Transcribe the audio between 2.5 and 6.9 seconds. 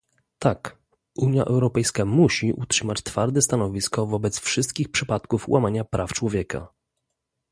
utrzymać twarde stanowisko wobec wszystkich przypadków łamania praw człowieka